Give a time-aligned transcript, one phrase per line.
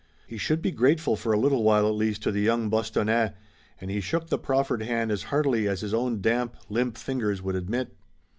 [0.25, 3.33] He should be grateful for a little while, at least, to the young Bostonnais,
[3.79, 7.53] and he shook the proffered hand as heartily as his own damp, limp fingers would
[7.55, 7.95] admit.